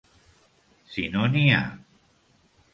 Si 0.95 1.05
no 1.17 1.29
n'hi 1.35 1.45
ha. 1.59 1.63